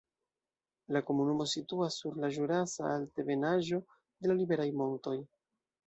La 0.95 1.01
komunumo 1.09 1.47
situas 1.51 1.99
sur 2.03 2.17
la 2.25 2.31
ĵurasa 2.39 2.89
altebenaĵo 2.97 3.85
de 3.93 4.33
la 4.35 4.43
Liberaj 4.45 4.71
Montoj. 4.83 5.19